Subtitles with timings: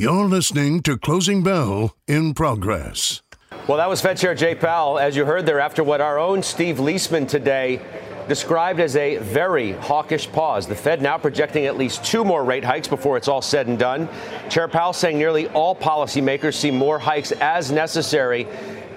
[0.00, 3.20] You're listening to Closing Bell in Progress.
[3.66, 6.40] Well, that was Fed Chair Jay Powell, as you heard there, after what our own
[6.40, 7.80] Steve Liesman today
[8.28, 10.68] described as a very hawkish pause.
[10.68, 13.76] The Fed now projecting at least two more rate hikes before it's all said and
[13.76, 14.08] done.
[14.48, 18.46] Chair Powell saying nearly all policymakers see more hikes as necessary.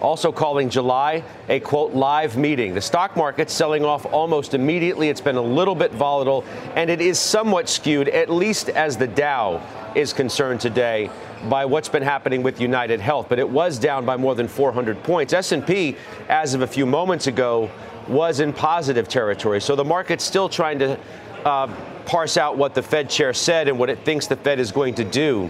[0.01, 2.75] Also calling July a quote live meeting.
[2.75, 5.09] The stock market selling off almost immediately.
[5.09, 6.43] It's been a little bit volatile
[6.75, 9.63] and it is somewhat skewed, at least as the Dow
[9.95, 11.09] is concerned today
[11.49, 15.33] by what's been happening with UnitedHealth, but it was down by more than 400 points.
[15.33, 15.95] S&P
[16.29, 17.69] as of a few moments ago
[18.07, 19.61] was in positive territory.
[19.61, 20.99] So the market's still trying to
[21.45, 21.67] uh,
[22.05, 24.95] parse out what the Fed chair said and what it thinks the Fed is going
[24.95, 25.49] to do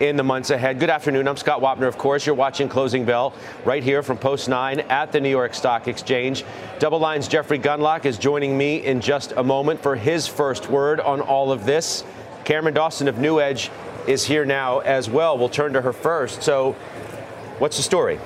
[0.00, 0.80] in the months ahead.
[0.80, 1.28] Good afternoon.
[1.28, 2.26] I'm Scott Wapner, of course.
[2.26, 3.32] You're watching Closing Bell
[3.64, 6.44] right here from Post 9 at the New York Stock Exchange.
[6.78, 11.20] DoubleLine's Jeffrey Gundlach is joining me in just a moment for his first word on
[11.20, 12.04] all of this.
[12.44, 13.70] Cameron Dawson of NewEdge
[14.06, 15.38] is here now as well.
[15.38, 16.42] We'll turn to her first.
[16.42, 16.72] So,
[17.58, 18.18] what's the story?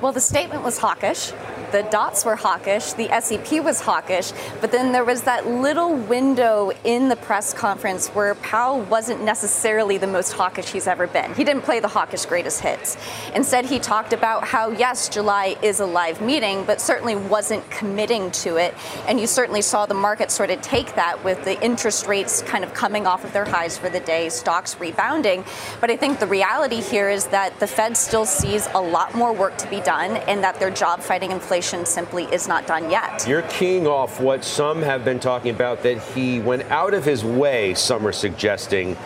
[0.00, 1.32] Well, the statement was hawkish
[1.72, 6.70] the dots were hawkish, the SEP was hawkish, but then there was that little window
[6.84, 11.32] in the press conference where Powell wasn't necessarily the most hawkish he's ever been.
[11.34, 12.98] He didn't play the hawkish greatest hits.
[13.34, 18.30] Instead, he talked about how, yes, July is a live meeting, but certainly wasn't committing
[18.32, 18.74] to it.
[19.08, 22.64] And you certainly saw the market sort of take that with the interest rates kind
[22.64, 25.42] of coming off of their highs for the day, stocks rebounding.
[25.80, 29.32] But I think the reality here is that the Fed still sees a lot more
[29.32, 33.26] work to be done and that their job fighting inflation simply is not done yet.
[33.26, 37.24] You're keying off what some have been talking about that he went out of his
[37.24, 38.96] way, some are suggesting,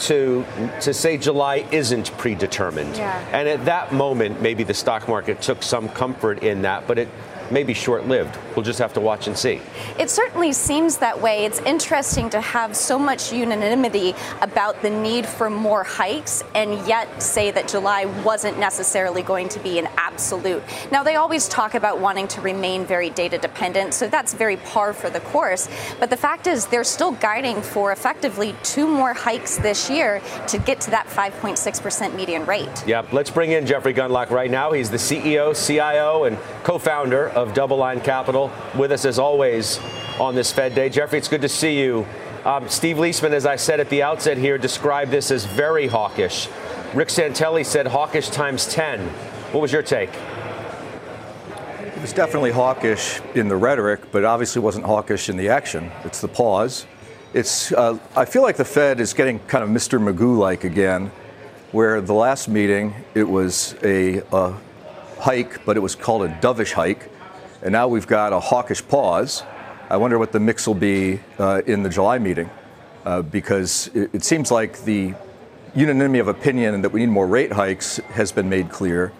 [0.00, 0.44] to
[0.80, 2.96] to say July isn't predetermined.
[2.96, 3.26] Yeah.
[3.32, 7.08] And at that moment, maybe the stock market took some comfort in that, but it
[7.50, 8.36] may be short lived.
[8.56, 9.60] We'll just have to watch and see.
[9.98, 11.44] It certainly seems that way.
[11.44, 17.22] It's interesting to have so much unanimity about the need for more hikes and yet
[17.22, 20.62] say that July wasn't necessarily going to be an absolute.
[20.92, 24.92] Now, they always talk about wanting to remain very data dependent, so that's very par
[24.92, 25.68] for the course.
[25.98, 30.58] But the fact is, they're still guiding for effectively two more hikes this year to
[30.58, 32.86] get to that 5.6% median rate.
[32.86, 33.12] Yep.
[33.12, 34.72] Let's bring in Jeffrey Gundlach right now.
[34.72, 38.43] He's the CEO, CIO, and co founder of DoubleLine Capital
[38.76, 39.80] with us as always
[40.18, 40.88] on this Fed Day.
[40.88, 42.06] Jeffrey, it's good to see you.
[42.44, 46.48] Um, Steve Liesman, as I said at the outset here, described this as very hawkish.
[46.94, 49.00] Rick Santelli said hawkish times 10.
[49.52, 50.10] What was your take?
[51.80, 55.90] It was definitely hawkish in the rhetoric, but obviously wasn't hawkish in the action.
[56.04, 56.86] It's the pause.
[57.32, 59.98] It's, uh, I feel like the Fed is getting kind of Mr.
[59.98, 61.10] Magoo like again,
[61.72, 64.22] where the last meeting it was a
[65.18, 67.10] hike, but it was called a dovish hike.
[67.64, 69.42] And now we've got a hawkish pause.
[69.88, 72.50] I wonder what the mix will be uh, in the July meeting,
[73.06, 75.14] uh, because it, it, seems like the
[75.74, 79.14] unanimity of opinion that we need more rate hikes has been made clear,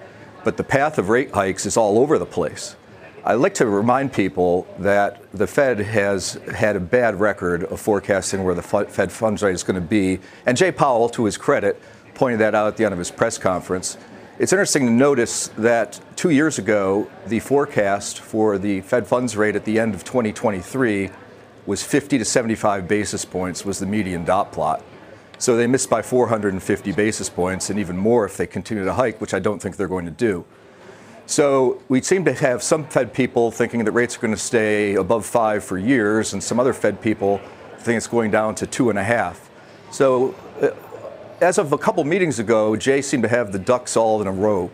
[0.44, 2.77] but the path of rate hikes is all over the place.
[3.25, 8.44] I'd like to remind people that the Fed has had a bad record of forecasting
[8.44, 11.81] where the Fed funds rate is going to be, and Jay Powell, to his credit,
[12.12, 13.97] pointed that out at the end of his press conference.
[14.37, 19.55] It's interesting to notice that two years ago, the forecast for the Fed funds rate
[19.55, 21.11] at the end of 2023
[21.67, 24.83] was 50 to 75 basis points was the median dot plot.
[25.39, 29.21] So they missed by 450 basis points and even more if they continue to hike,
[29.21, 30.45] which I don't think they're going to do.
[31.27, 34.97] So we seem to have some Fed people thinking that rates are going to stay
[34.97, 37.41] above five for years, and some other Fed people
[37.78, 39.49] think it's going down to two and a half.
[39.93, 40.71] So uh,
[41.41, 44.33] as of a couple meetings ago, Jay seemed to have the ducks all in a
[44.33, 44.71] row.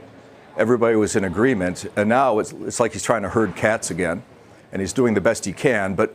[0.57, 4.23] Everybody was in agreement, and now it's, it's like he's trying to herd cats again,
[4.73, 5.95] and he's doing the best he can.
[5.95, 6.15] But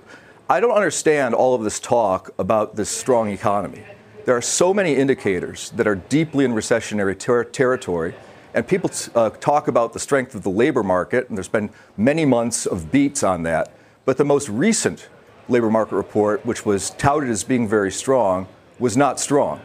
[0.50, 3.84] I don't understand all of this talk about this strong economy.
[4.26, 8.14] There are so many indicators that are deeply in recessionary ter- territory,
[8.54, 12.26] and people uh, talk about the strength of the labor market, and there's been many
[12.26, 13.72] months of beats on that.
[14.06, 15.10] But the most recent
[15.50, 18.48] labor market report, which was touted as being very strong,
[18.80, 19.60] was not strong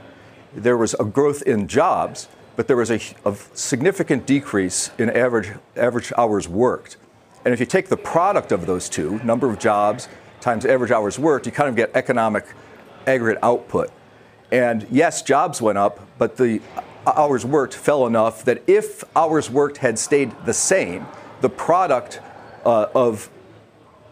[0.55, 5.53] there was a growth in jobs, but there was a, a, significant decrease in average,
[5.77, 6.97] average hours worked.
[7.45, 10.09] And if you take the product of those two, number of jobs
[10.41, 12.45] times average hours worked, you kind of get economic
[13.07, 13.91] aggregate output.
[14.53, 16.61] And yes, jobs went up, but the
[17.07, 21.07] hours worked fell enough that if hours worked had stayed the same,
[21.41, 22.21] the product
[22.65, 23.31] uh, of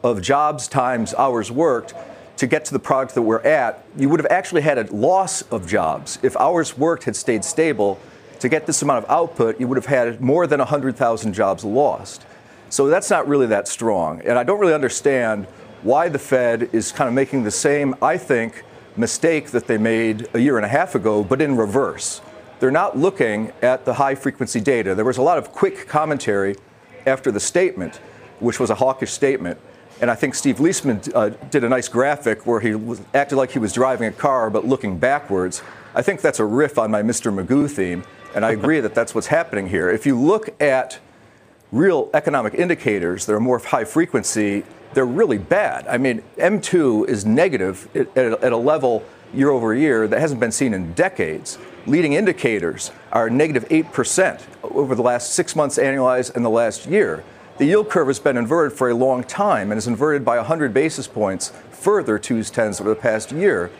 [0.02, 1.94] of jobs times hours worked
[2.38, 5.42] to get to the product that we're at, you would have actually had a loss
[5.42, 6.18] of jobs.
[6.22, 8.00] If hours worked had stayed stable,
[8.40, 12.24] to get this amount of output, you would have had more than 100,000 jobs lost.
[12.70, 14.20] So that's not really that strong.
[14.22, 15.46] And I don't really understand
[15.82, 18.64] why the Fed is kind of making the same, I think,
[18.96, 22.20] mistake that they made a year and a half ago, but in reverse.
[22.60, 24.94] They're not looking at the high frequency data.
[24.94, 26.56] There was a lot of quick commentary
[27.06, 27.96] after the statement,
[28.40, 29.58] which was a hawkish statement.
[30.00, 32.74] And I think Steve Liesman uh, did a nice graphic where he
[33.14, 35.62] acted like he was driving a car but looking backwards.
[35.94, 37.34] I think that's a riff on my Mr.
[37.34, 38.04] Magoo theme,
[38.34, 39.90] and I agree that that's what's happening here.
[39.90, 41.00] If you look at
[41.72, 44.62] real economic indicators that are more high frequency,
[44.94, 45.86] they're really bad.
[45.88, 49.04] I mean, M2 is negative at, at a level
[49.34, 51.58] year over year that hasn't been seen in decades.
[51.86, 57.24] Leading indicators are negative 8% over the last six months annualized and the last year.
[57.58, 60.72] The yield curve has been inverted for a long time and is inverted by 100
[60.72, 63.72] basis points further twos tens over the past year.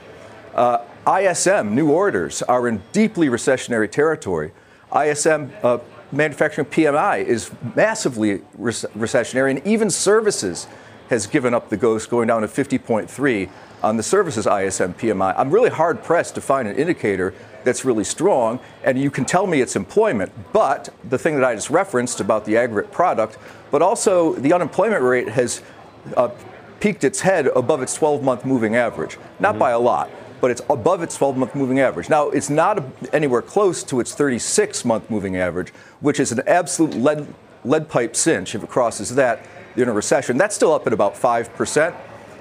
[0.52, 4.50] Uh, ISM, new orders, are in deeply recessionary territory.
[4.92, 5.78] ISM uh,
[6.10, 10.66] manufacturing PMI is massively recessionary, and even services
[11.08, 13.48] has given up the ghost, going down to 50.3
[13.84, 15.34] on the services ISM PMI.
[15.36, 17.32] I'm really hard pressed to find an indicator
[17.68, 20.32] that's really strong, and you can tell me it's employment.
[20.52, 23.38] But the thing that I just referenced about the aggregate product,
[23.70, 25.62] but also the unemployment rate has
[26.16, 26.30] uh,
[26.80, 29.18] peaked its head above its 12 month moving average.
[29.38, 29.58] Not mm-hmm.
[29.58, 30.10] by a lot,
[30.40, 32.08] but it's above its 12 month moving average.
[32.08, 32.82] Now, it's not
[33.12, 35.70] anywhere close to its 36 month moving average,
[36.00, 37.26] which is an absolute lead,
[37.64, 39.44] lead pipe cinch if it crosses that
[39.76, 40.38] in a recession.
[40.38, 41.94] That's still up at about 5%.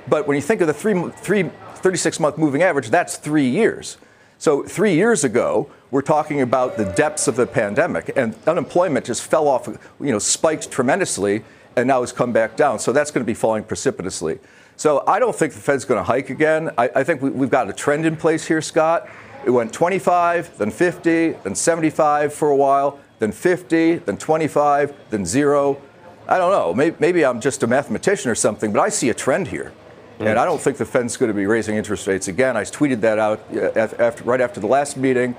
[0.07, 3.97] But when you think of the three, three 36 month moving average, that's three years.
[4.39, 9.23] So three years ago, we're talking about the depths of the pandemic, and unemployment just
[9.23, 9.67] fell off,
[9.99, 11.43] you know, spiked tremendously,
[11.75, 12.79] and now has come back down.
[12.79, 14.39] So that's going to be falling precipitously.
[14.75, 16.71] So I don't think the Fed's going to hike again.
[16.77, 19.09] I, I think we, we've got a trend in place here, Scott.
[19.45, 25.25] It went 25, then 50, then 75 for a while, then 50, then 25, then
[25.25, 25.81] zero.
[26.27, 26.73] I don't know.
[26.73, 29.71] Maybe, maybe I'm just a mathematician or something, but I see a trend here.
[30.19, 32.57] And I don't think the Fed's going to be raising interest rates again.
[32.57, 33.39] I tweeted that out
[33.77, 35.35] after, right after the last meeting.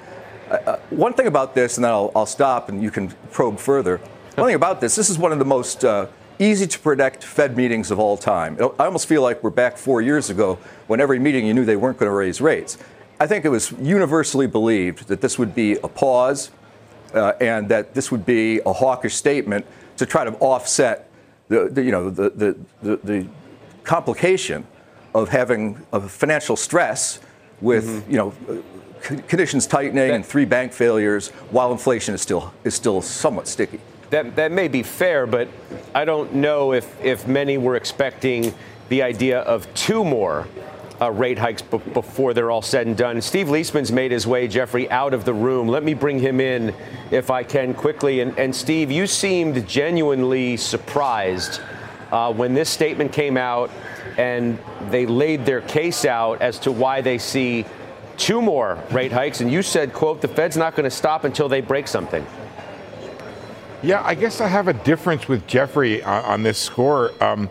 [0.49, 3.59] Uh, uh, one thing about this, and then I'll, I'll, stop and you can probe
[3.59, 3.99] further.
[4.37, 6.07] One thing about this, this is one of the most uh,
[6.39, 8.57] easy to predict Fed meetings of all time.
[8.79, 11.77] I almost feel like we're back four years ago when every meeting you knew they
[11.77, 12.79] weren't going to raise rates.
[13.21, 16.51] I think it was universally believed that this would be a pause
[17.15, 19.67] uh, and that this would be a hawkish statement
[19.97, 21.11] to try to offset
[21.49, 22.31] the, the you know the,
[22.83, 23.27] the, the
[23.89, 24.67] complication
[25.15, 27.21] of having a financial stress
[27.63, 28.11] with mm-hmm.
[28.11, 28.63] you know
[29.27, 33.81] conditions tightening and three bank failures while inflation is still is still somewhat sticky.
[34.11, 35.49] That that may be fair, but
[35.95, 38.55] I don't know if if many were expecting
[38.91, 40.47] the idea of two more
[41.01, 43.21] uh, rate hikes b- before they're all said and done.
[43.23, 45.69] Steve Liesman's made his way, Jeffrey, out of the room.
[45.69, 46.75] Let me bring him in,
[47.11, 48.21] if I can, quickly.
[48.21, 51.61] And, and Steve, you seemed genuinely surprised
[52.11, 53.71] uh, when this statement came out
[54.17, 54.59] and
[54.91, 57.65] they laid their case out as to why they see
[58.17, 59.41] two more rate hikes.
[59.41, 62.27] And you said, quote, the Fed's not going to stop until they break something.
[63.83, 67.13] Yeah, I guess I have a difference with Jeffrey on, on this score.
[67.23, 67.49] Um,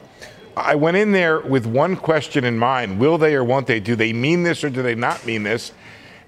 [0.57, 3.79] I went in there with one question in mind will they or won't they?
[3.79, 5.71] Do they mean this or do they not mean this?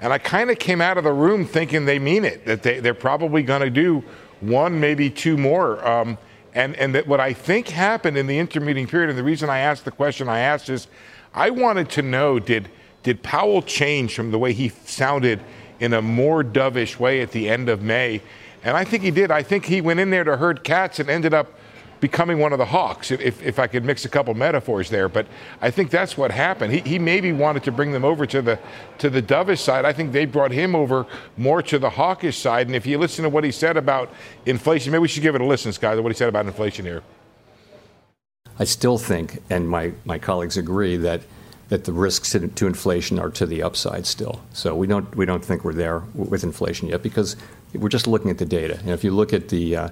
[0.02, 2.80] And I kind of came out of the room thinking they mean it, that they,
[2.80, 4.04] they're probably going to do
[4.40, 5.86] one, maybe two more.
[5.86, 6.18] Um,
[6.54, 9.60] and, and that what I think happened in the intermeeting period, and the reason I
[9.60, 10.88] asked the question I asked is
[11.34, 12.70] I wanted to know did,
[13.04, 15.42] did Powell change from the way he sounded
[15.80, 18.22] in a more dovish way at the end of May?
[18.64, 19.32] And I think he did.
[19.32, 21.59] I think he went in there to herd cats and ended up
[22.00, 25.10] becoming one of the Hawks, if, if I could mix a couple metaphors there.
[25.10, 25.28] But
[25.62, 26.74] I think that's what happened.
[26.74, 28.60] He, he maybe wanted to bring them over to the
[29.00, 29.86] to the dovish side.
[29.86, 31.06] I think they brought him over
[31.38, 32.68] more to the hawkish side.
[32.68, 34.12] And if you listen to what he said about
[34.46, 37.04] inflation, maybe we should give it a listen, Scott, what he said about inflation here.
[38.58, 41.22] I still think, and my, my colleagues agree, that
[41.70, 44.42] that the risks to, inflation are to the upside still.
[44.54, 47.36] So we don't we don't think we're there with inflation yet because
[47.74, 48.80] we're just looking at the data.
[48.80, 49.90] And if you look at the uh,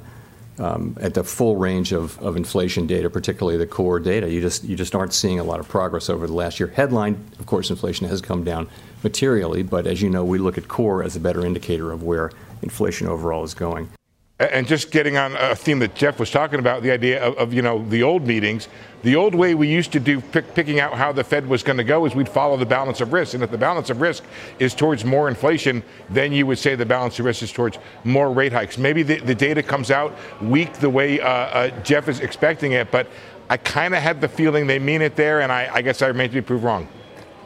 [0.59, 4.29] um, at the full range of, of inflation data, particularly the core data.
[4.29, 6.67] You just you just aren't seeing a lot of progress over the last year.
[6.69, 8.69] Headline, of course, inflation has come down
[9.03, 12.31] materially, but as you know, we look at core as a better indicator of where
[12.61, 13.89] inflation overall is going.
[14.39, 17.53] And just getting on a theme that Jeff was talking about, the idea of, of
[17.53, 18.67] you know the old meetings.
[19.03, 21.77] The old way we used to do pick, picking out how the Fed was going
[21.77, 24.23] to go is we'd follow the balance of risk, and if the balance of risk
[24.59, 28.31] is towards more inflation, then you would say the balance of risk is towards more
[28.31, 28.77] rate hikes.
[28.77, 32.91] Maybe the, the data comes out weak the way uh, uh, Jeff is expecting it,
[32.91, 33.07] but
[33.49, 36.07] I kind of had the feeling they mean it there, and I, I guess I
[36.07, 36.87] remain to be proved wrong.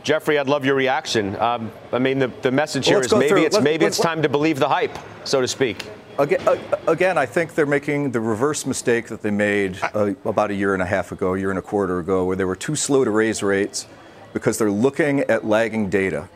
[0.03, 1.35] Jeffrey, I'd love your reaction.
[1.39, 3.45] Um, I mean, the, the message well, here is maybe through.
[3.45, 5.87] it's let's, maybe let's, it's time to believe the hype, so to speak.
[6.17, 10.51] Again, uh, again, I think they're making the reverse mistake that they made uh, about
[10.51, 12.55] a year and a half ago, a year and a quarter ago, where they were
[12.55, 13.87] too slow to raise rates
[14.33, 16.27] because they're looking at lagging data.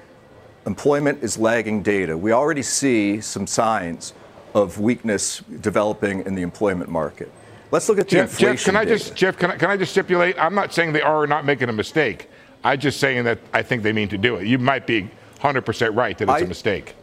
[0.65, 2.17] Employment is lagging data.
[2.17, 4.13] We already see some signs
[4.53, 7.31] of weakness developing in the employment market.
[7.71, 8.55] Let's look at the Jeff, inflation.
[8.55, 8.97] Jeff, can I data.
[8.97, 10.37] just Jeff, can I, can I just stipulate?
[10.39, 12.29] I'm not saying they are not making a mistake.
[12.65, 14.47] I'm just saying that I think they mean to do it.
[14.47, 15.07] You might be
[15.39, 16.95] 100% right that it's I, a mistake.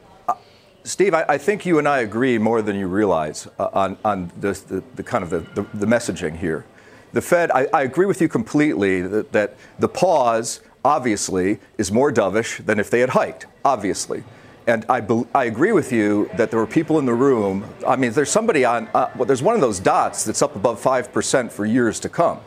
[0.82, 4.32] Steve, I, I, think you and I agree more than you realize uh, on, on
[4.36, 6.64] this, the, the, kind of the, the, the, messaging here.
[7.12, 12.12] The Fed, I, I agree with you completely that, that, the pause, obviously, is more
[12.12, 14.24] dovish than if they had hiked, obviously.
[14.66, 17.72] And I, be, I agree with you that there were people in the room.
[17.86, 20.82] I mean, there's somebody on, uh, well, there's one of those dots that's up above
[20.82, 22.40] 5% for years to come.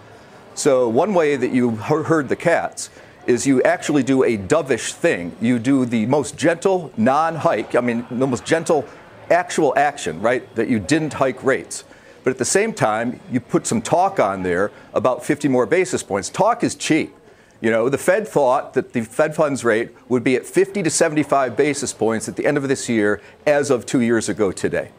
[0.56, 2.90] So, one way that you heard the cats
[3.28, 5.36] is you actually do a dovish thing.
[5.42, 8.86] You do the most gentle non hike, I mean, the most gentle
[9.30, 10.54] actual action, right?
[10.56, 11.84] That you didn't hike rates.
[12.24, 16.02] But at the same time, you put some talk on there about 50 more basis
[16.02, 16.30] points.
[16.30, 17.14] Talk is cheap.
[17.62, 20.90] You know, the Fed thought that the Fed funds rate would be at 50 to
[20.90, 24.92] 75 basis points at the end of this year as of two years ago today.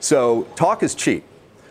[0.00, 1.24] So talk is cheap.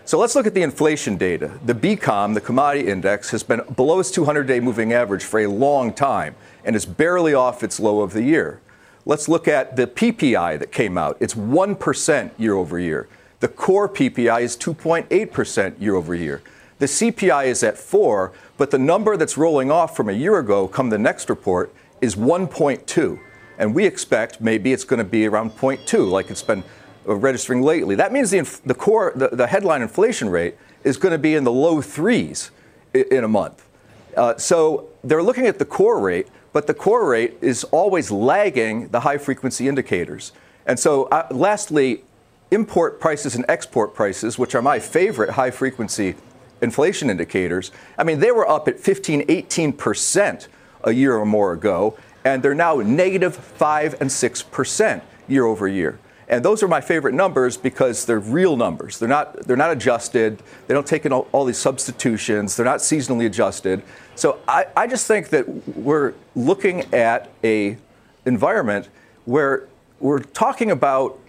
[0.03, 1.51] So let's look at the inflation data.
[1.65, 5.47] The BCOM, the commodity index, has been below its 200 day moving average for a
[5.47, 8.59] long time and is barely off its low of the year.
[9.05, 11.17] Let's look at the PPI that came out.
[11.19, 13.07] It's 1% year over year.
[13.39, 16.41] The core PPI is 2.8% year over year.
[16.79, 20.67] The CPI is at 4, but the number that's rolling off from a year ago
[20.67, 23.19] come the next report is 1.2.
[23.57, 26.63] And we expect maybe it's going to be around 0.2 like it's been
[27.05, 27.95] registering lately.
[27.95, 31.43] That means the, the core, the, the, headline inflation rate is going to be in
[31.43, 32.51] the low threes
[32.93, 33.67] in, in a month.
[34.15, 38.89] Uh, so they're looking at the core rate, but the core rate is always lagging
[38.89, 40.31] the high frequency indicators.
[40.65, 42.03] And so, uh, lastly,
[42.51, 46.15] import prices and export prices, which are my favorite high frequency
[46.61, 50.47] inflation indicators, I mean, they were up at 15, 18%
[50.83, 55.99] a year or more ago, and they're now negative 5 and 6% year over year.
[56.31, 58.97] And those are my favorite numbers because they're real numbers.
[58.97, 60.41] They're not, they're not adjusted.
[60.65, 62.55] They don't take in all, all these substitutions.
[62.55, 63.83] They're not seasonally adjusted.
[64.15, 65.45] So I, I just think that
[65.77, 67.77] we're looking at a
[68.25, 68.87] environment
[69.25, 69.67] where
[69.99, 71.19] we're talking about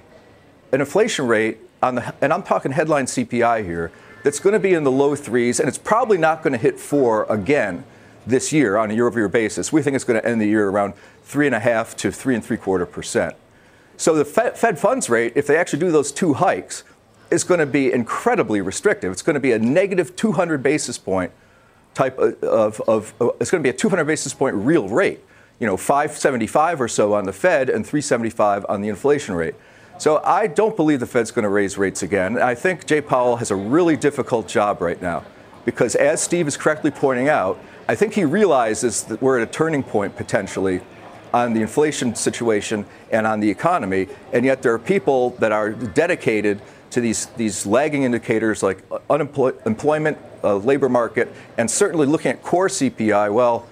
[0.70, 3.90] an inflation rate on the, and I'm talking headline CPI here,
[4.22, 6.78] that's going to be in the low threes, and it's probably not going to hit
[6.78, 7.84] four again
[8.24, 9.72] this year on a year-over-year basis.
[9.72, 10.94] We think it's going to end the year around
[11.24, 13.34] three and a half to three and three quarter percent.
[14.02, 16.82] So the Fed, funds rate, if they actually do those two hikes,
[17.30, 19.12] is going to be incredibly restrictive.
[19.12, 21.30] It's going to be a negative 200 basis point
[21.94, 25.20] type of, of, of, it's going to be a 200 basis point real rate.
[25.60, 29.54] You know, 575 or so on the Fed and 375 on the inflation rate.
[29.98, 32.42] So I don't believe the Fed's going to raise rates again.
[32.42, 35.22] I think Jay Powell has a really difficult job right now
[35.64, 37.56] because, as Steve is correctly pointing out,
[37.88, 40.80] I think he realizes that we're at a turning point potentially
[41.32, 45.70] on the inflation situation and on the economy, and yet there are people that are
[45.70, 46.60] dedicated
[46.90, 52.68] to these, these lagging indicators like unemployment, uh, labor market, and certainly looking at core
[52.68, 53.66] CPI, well,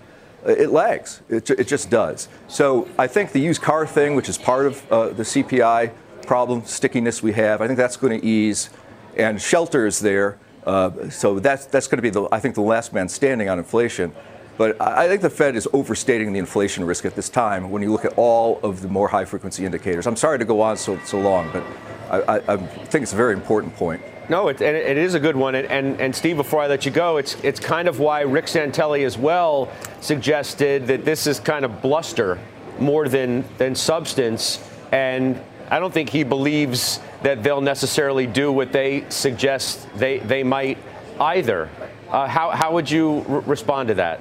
[0.46, 1.20] it lags.
[1.28, 2.28] It, it, just does.
[2.48, 5.92] So I think the used car thing, which is part of uh, the CPI
[6.26, 8.70] problem, stickiness we have, I think that's going to ease.
[9.16, 10.38] And shelter is there.
[10.64, 13.58] Uh, so that's, that's going to be, the, I think, the last man standing on
[13.58, 14.12] inflation.
[14.60, 17.90] But I think the Fed is overstating the inflation risk at this time when you
[17.90, 20.06] look at all of the more high frequency indicators.
[20.06, 21.64] I'm sorry to go on so, so long, but
[22.10, 24.02] I, I, I think it's a very important point.
[24.28, 25.54] No, it, it is a good one.
[25.54, 28.44] And, and, and, Steve, before I let you go, it's, it's kind of why Rick
[28.44, 32.38] Santelli as well suggested that this is kind of bluster
[32.78, 34.62] more than, than substance.
[34.92, 35.40] And
[35.70, 40.76] I don't think he believes that they'll necessarily do what they suggest they, they might
[41.18, 41.70] either.
[42.10, 44.20] Uh, how, how would you r- respond to that?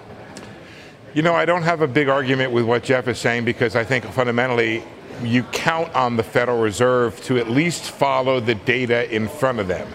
[1.15, 3.83] You know, I don't have a big argument with what Jeff is saying because I
[3.83, 4.83] think fundamentally
[5.23, 9.67] you count on the Federal Reserve to at least follow the data in front of
[9.67, 9.87] them.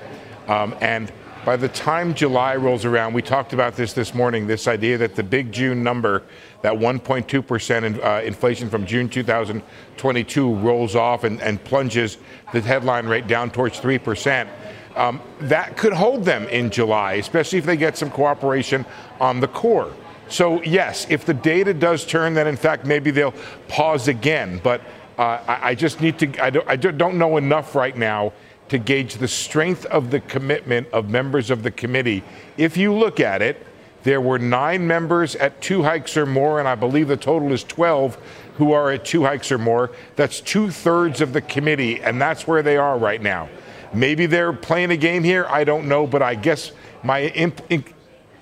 [0.48, 1.12] Um, and
[1.44, 5.14] by the time July rolls around, we talked about this this morning this idea that
[5.14, 6.24] the big June number,
[6.62, 12.18] that 1.2% in, uh, inflation from June 2022, rolls off and, and, plunges
[12.52, 14.48] the headline rate down towards 3%.
[14.96, 18.84] Um, that could hold them in July, especially if they get some cooperation
[19.20, 19.92] on the core.
[20.28, 23.34] So, yes, if the data does turn, then in fact maybe they'll
[23.68, 24.60] pause again.
[24.62, 24.80] But
[25.18, 28.32] uh, I, I, just need to, I don't, I don't know enough right now
[28.68, 32.22] to gauge the strength of the commitment of members of the committee.
[32.56, 33.64] If you look at it,
[34.02, 37.64] there were nine members at two hikes or more, and I believe the total is
[37.64, 38.18] 12
[38.56, 39.90] who are at two hikes or more.
[40.16, 43.48] That's two thirds of the committee, and that's where they are right now.
[43.92, 45.46] Maybe they're playing a game here.
[45.48, 47.62] I don't know, but I guess my imp-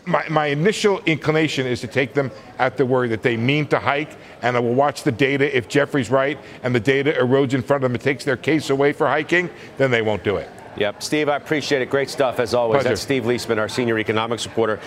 [0.05, 3.79] my, my initial inclination is to take them at the word that they mean to
[3.79, 5.57] hike, and I will watch the data.
[5.57, 8.71] If Jeffrey's right and the data erodes in front of them and takes their case
[8.71, 10.49] away for hiking, then they won't do it.
[10.77, 11.03] Yep.
[11.03, 11.91] Steve, I appreciate it.
[11.91, 12.79] Great stuff as always.
[12.79, 12.89] Pleasure.
[12.91, 14.81] That's Steve Liesman, our senior economics reporter.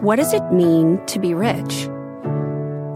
[0.00, 1.88] What does it mean to be rich?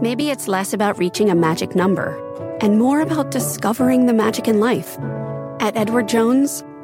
[0.01, 2.17] Maybe it's less about reaching a magic number
[2.61, 4.97] and more about discovering the magic in life.
[5.61, 6.63] At Edward Jones,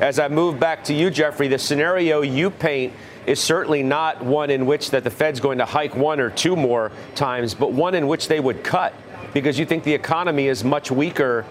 [0.00, 2.92] As I move back to you, Jeffrey, the scenario you paint
[3.26, 6.56] is certainly not one in which that the Fed's going to hike one or two
[6.56, 8.92] more times, but one in which they would cut
[9.32, 11.46] because you think the economy is much weaker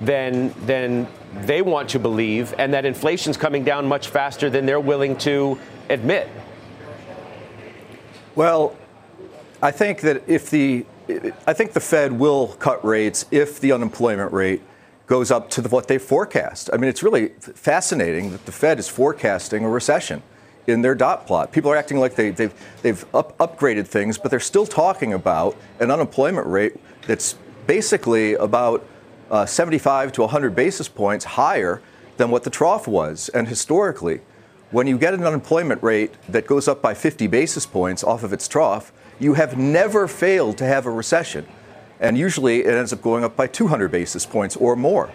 [0.00, 1.08] than than
[1.40, 5.58] they want to believe, and that inflation's coming down much faster than they're willing to
[5.88, 6.28] admit.
[8.36, 8.76] Well,
[9.60, 10.86] I think that if the
[11.48, 14.62] I think the Fed will cut rates if the unemployment rate
[15.08, 16.70] goes up to the, what they forecast.
[16.72, 20.22] I mean, it's really fascinating that the Fed is forecasting a recession
[20.66, 21.50] in their dot plot.
[21.50, 25.56] People are acting like they, they've, they've up, upgraded things, but they're still talking about
[25.80, 26.74] an unemployment rate
[27.06, 28.86] that's basically about
[29.30, 31.80] uh, 75 to 100 basis points higher
[32.18, 33.30] than what the trough was.
[33.30, 34.20] And historically,
[34.70, 38.34] when you get an unemployment rate that goes up by 50 basis points off of
[38.34, 41.46] its trough, you have never failed to have a recession.
[42.00, 45.10] And usually it ends up going up by 200 basis points or more.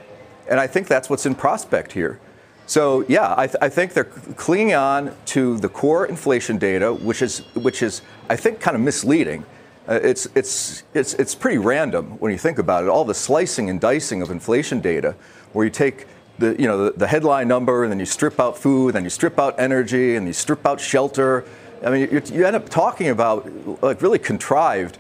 [0.49, 2.19] And I think that's what's in prospect here.
[2.65, 7.21] So yeah, I, th- I, think they're clinging on to the core inflation data, which
[7.21, 9.45] is which is I think kind of misleading.
[9.87, 12.89] Uh, it's it's it's it's pretty random when you think about it.
[12.89, 15.15] All the slicing and dicing of inflation data,
[15.51, 16.07] where you take
[16.39, 19.09] the you know the, the headline number and then you strip out food, then you
[19.09, 21.43] strip out energy, and you strip out shelter,
[21.83, 23.49] I mean, you, you end up talking about
[23.83, 24.97] like really contrived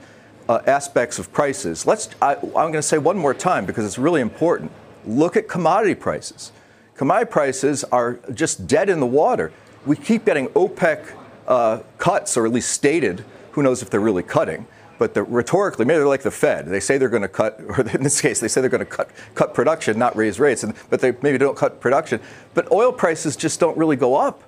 [0.49, 1.85] uh, aspects of prices.
[1.85, 2.09] Let's.
[2.21, 4.71] I, I'm going to say one more time because it's really important.
[5.05, 6.51] Look at commodity prices.
[6.95, 9.51] Commodity prices are just dead in the water.
[9.85, 11.15] We keep getting OPEC
[11.47, 13.25] uh, cuts, or at least stated.
[13.51, 14.67] Who knows if they're really cutting?
[14.99, 16.67] But the, rhetorically, maybe they're like the Fed.
[16.67, 18.85] They say they're going to cut, or in this case, they say they're going to
[18.85, 20.63] cut, cut production, not raise rates.
[20.63, 22.21] And, but they maybe don't cut production.
[22.53, 24.43] But oil prices just don't really go up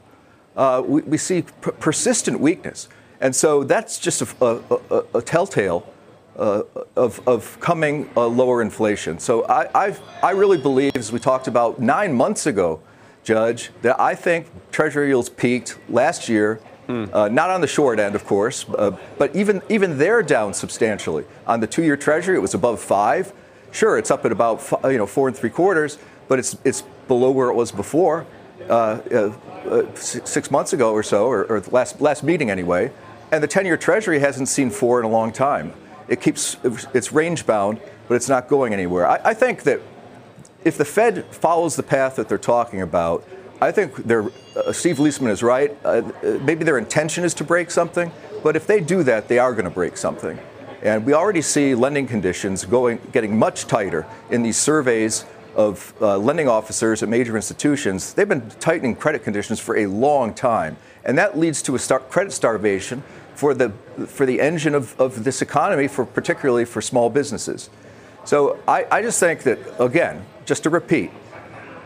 [0.55, 2.88] uh, we, we, see p- persistent weakness.
[3.21, 5.88] And so that's just a, a, a, a telltale
[6.38, 6.63] uh,
[6.95, 9.19] of, of, coming uh, lower inflation.
[9.19, 12.82] So I, I've, i really believe, as we talked about nine months ago,
[13.23, 16.60] Judge, that I think Treasury yields peaked last year.
[16.88, 17.32] Mm.
[17.32, 21.25] not on the short end, of course, uh, but even even they're down substantially.
[21.47, 23.34] On the two-year Treasury, it was above five.
[23.71, 25.97] Sure, it's up at about you know four and three quarters,
[26.28, 28.28] but it's it's below where it was before.
[28.69, 29.34] Uh, uh,
[29.69, 32.91] uh, six months ago or so, or, or last last meeting anyway,
[33.36, 35.74] and the 10-year Treasury hasn't seen four in a long time.
[36.08, 39.08] It keeps it's range bound, but it's not going anywhere.
[39.08, 39.82] I, I think that
[40.63, 43.28] if the Fed follows the path that they're talking about,
[43.62, 45.76] I think uh, Steve Liesman is right.
[45.84, 48.12] Uh, maybe their intention is to break something,
[48.43, 50.39] but if they do that, they are going to break something.
[50.82, 56.17] And we already see lending conditions going, getting much tighter in these surveys of uh,
[56.17, 60.78] lending officers at major institutions, they've been tightening credit conditions for a long time.
[61.04, 63.04] And that leads to a credit starvation
[63.36, 63.69] for the,
[64.08, 67.69] for the engine of, of this economy, for particularly for small businesses.
[68.24, 71.12] So I, I just think that, again, just to repeat,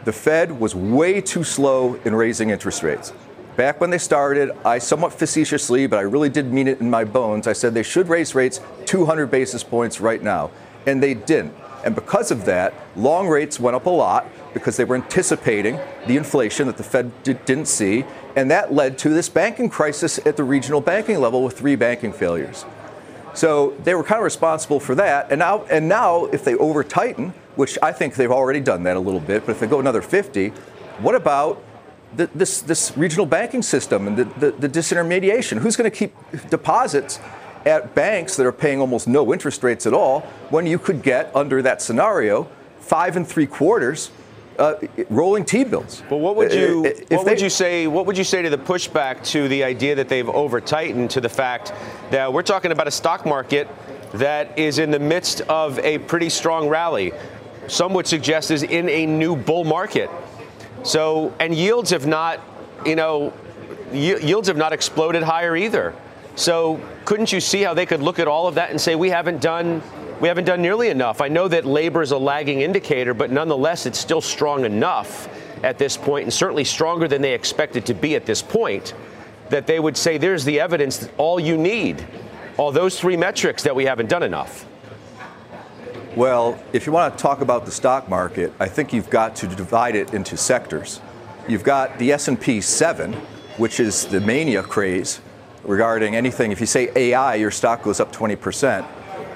[0.06, 3.12] the Fed was way too slow in raising interest rates.
[3.58, 7.04] Back when they started, I somewhat facetiously, but I really did mean it in my
[7.04, 10.52] bones, I said they should raise rates 200 basis points right now.
[10.88, 11.54] And they didn't.
[11.84, 16.16] And because of that, long rates went up a lot because they were anticipating the
[16.18, 18.06] inflation that the Fed didn't see.
[18.36, 22.14] And that led to this banking crisis at the regional banking level with three banking
[22.14, 22.66] failures.
[23.34, 25.32] So they were kind of responsible for that.
[25.32, 28.98] And now, and now if they over tighten, which I think they've already done that
[28.98, 30.50] a little bit, but if they go another 50,
[31.00, 31.64] what about
[32.16, 35.60] the, this, this regional banking system and the, the, the disintermediation?
[35.60, 36.14] Who's going to keep
[36.50, 37.20] deposits
[37.66, 41.34] at banks that are paying almost no interest rates at all when you could get,
[41.36, 42.48] under that scenario,
[42.80, 44.12] five and three quarters
[44.60, 44.76] uh,
[45.10, 46.04] rolling T-bills.
[46.10, 47.88] But what would you uh, what they, would you say?
[47.88, 51.22] What would you say to the pushback to the idea that they've over tightened to
[51.22, 51.74] the fact
[52.12, 53.68] that we're talking about a stock market
[54.14, 57.14] that is in the midst of a pretty strong rally?
[57.68, 60.10] Some would suggest is in a new bull market.
[60.84, 62.40] So and yields have not,
[62.86, 63.34] you know,
[63.94, 65.96] yields have not exploded higher either.
[66.36, 69.10] So couldn't you see how they could look at all of that and say we
[69.10, 69.82] haven't done
[70.22, 71.22] we haven't done nearly enough?
[71.22, 75.30] I know that labor is a lagging indicator, but nonetheless, it's still strong enough
[75.64, 78.94] at this point, and certainly stronger than they expected to be at this point,
[79.50, 82.06] that they would say there's the evidence, all you need,
[82.58, 84.66] all those three metrics that we haven't done enough.
[86.16, 89.48] Well, if you want to talk about the stock market, I think you've got to
[89.48, 91.02] divide it into sectors.
[91.48, 93.14] You've got the S&P 7,
[93.58, 95.22] which is the mania craze,
[95.64, 96.52] regarding anything.
[96.52, 98.86] If you say AI, your stock goes up 20%.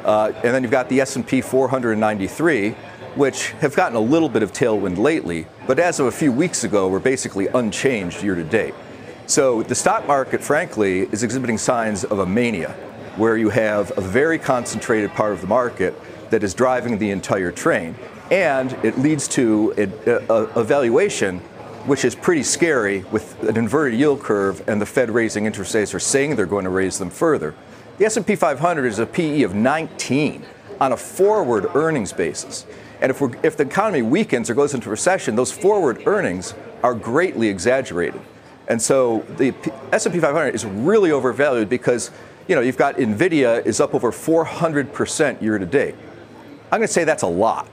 [0.04, 2.72] Uh, and then you've got the S&P 493,
[3.16, 6.64] which have gotten a little bit of tailwind lately, but as of a few weeks
[6.64, 8.74] ago, were basically unchanged year to date.
[9.26, 12.72] So the stock market, frankly, is exhibiting signs of a mania,
[13.16, 15.94] where you have a very concentrated part of the market
[16.32, 17.96] that is driving the entire train,
[18.32, 21.40] and it leads to a, a, a valuation
[21.86, 25.94] which is pretty scary with an inverted yield curve and the Fed raising interest rates
[25.94, 27.54] or saying they're going to raise them further.
[28.00, 30.44] The S&P 500 is a PE of 19
[30.82, 32.66] on a forward earnings basis.
[33.02, 37.50] And if, if the economy weakens or goes into recession, those forward earnings are greatly
[37.50, 38.20] exaggerated.
[38.68, 39.54] And so the
[39.92, 42.10] S&P 500 is really overvalued because
[42.48, 45.96] you know you've got Nvidia is up over 400% year to date.
[46.72, 47.70] I'm going to say that's a lot.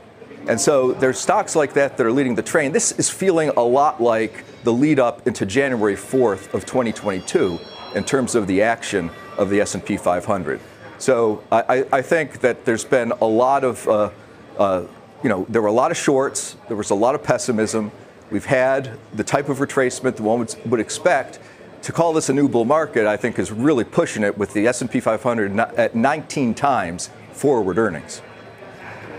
[0.48, 2.72] And so there's stocks like that that are leading the train.
[2.72, 7.58] This is feeling a lot like the lead up into January 4th of 2022
[7.94, 10.60] in terms of the action of the S&P 500.
[10.98, 14.10] So I, I think that there's been a lot of, uh,
[14.58, 14.84] uh,
[15.22, 16.56] you know, there were a lot of shorts.
[16.68, 17.90] There was a lot of pessimism.
[18.30, 21.40] We've had the type of retracement that one would, expect.
[21.82, 24.66] To call this a new bull market, I think, is really pushing it with the
[24.66, 28.20] S&P 500 at 19 times forward earnings.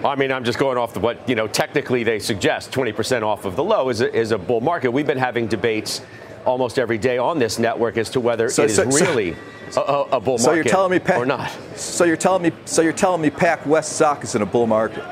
[0.05, 1.47] I mean, I'm just going off what you know.
[1.47, 4.89] Technically, they suggest 20% off of the low is a, is a bull market.
[4.91, 6.01] We've been having debates
[6.45, 9.36] almost every day on this network as to whether so, it is so, really
[9.69, 11.51] so, a, a, bull market so you're telling me or not.
[11.75, 15.04] So you're telling me so you're telling me PacWest stock is in a bull market.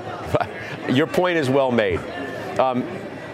[0.89, 1.99] Your point is well made.
[2.59, 2.87] Um,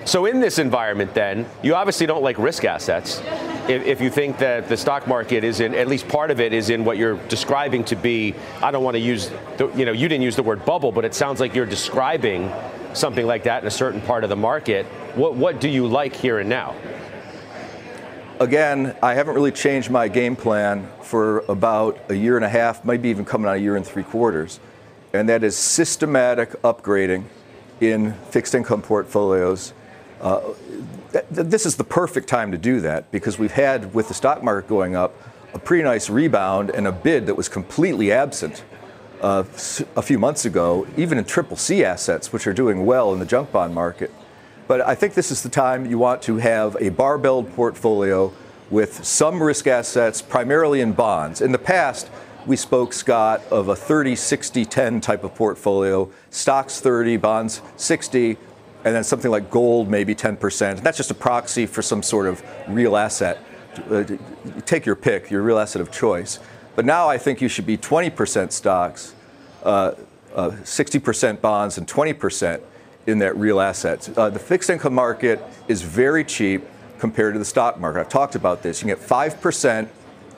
[0.03, 3.21] so in this environment, then you obviously don't like risk assets
[3.67, 6.53] if, if, you think that the stock market is in, at least part of it
[6.53, 9.91] is in what you're describing to be, I don't want to use, the, you know,
[9.91, 12.51] you didn't use the word bubble, but it sounds like you're describing
[12.93, 14.86] something like that in a certain part of the market.
[15.15, 16.75] What, what do you like here and now?
[18.37, 22.83] Again, I haven't really changed my game plan for about a year and a half,
[22.83, 24.59] maybe even coming on a year and three quarters.
[25.13, 27.23] And that is systematic upgrading
[27.79, 29.73] in fixed income portfolios.
[30.19, 30.41] Uh,
[31.31, 34.67] this is the perfect time to do that because we've had, with the stock market
[34.67, 35.15] going up,
[35.53, 38.65] a pretty nice rebound and a bid that was completely absent
[39.21, 39.45] uh,
[39.95, 43.25] a few months ago, even in triple C assets, which are doing well in the
[43.25, 44.11] junk bond market.
[44.67, 48.34] But I think this is the time you want to have a barbelled portfolio
[48.71, 51.39] with some risk assets, primarily in bonds.
[51.39, 52.10] In the past,
[52.47, 58.38] we spoke, Scott, of a 30, 60, 10 type of portfolio, stocks 30, bonds 60,
[58.84, 60.82] and then something like gold, maybe 10%.
[60.82, 63.38] That's just a proxy for some sort of real asset.
[63.89, 64.04] Uh,
[64.65, 66.39] take your pick, your real asset of choice.
[66.75, 69.13] But now I think you should be 20% stocks,
[69.63, 69.93] uh,
[70.36, 72.62] uh, 60% bonds, and 20%
[73.07, 74.09] in that real assets.
[74.15, 76.63] Uh, the fixed income market is very cheap
[76.99, 77.99] compared to the stock market.
[77.99, 78.81] I've talked about this.
[78.81, 79.87] You can get 5%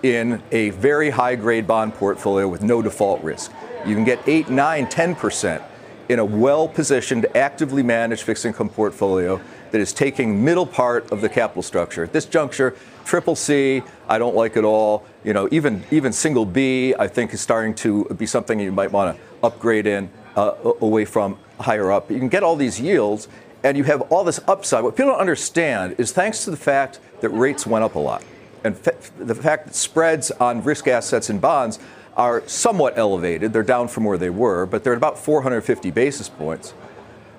[0.03, 3.51] in a very high grade bond portfolio with no default risk.
[3.85, 5.63] You can get 8, 9, 10%
[6.09, 11.21] in a well positioned, actively managed fixed income portfolio that is taking middle part of
[11.21, 12.03] the capital structure.
[12.03, 12.75] At this juncture,
[13.05, 15.05] triple C, I don't like at all.
[15.23, 18.91] You know, even even single B, I think is starting to be something you might
[18.91, 22.09] want to upgrade in uh, away from higher up.
[22.09, 23.27] You can get all these yields,
[23.63, 24.83] and you have all this upside.
[24.83, 28.23] What people don't understand is thanks to the fact that rates went up a lot,
[28.63, 31.79] and fa- the fact that spreads on risk assets and bonds
[32.15, 33.51] are somewhat elevated.
[33.51, 36.73] They're down from where they were, but they're at about 450 basis points.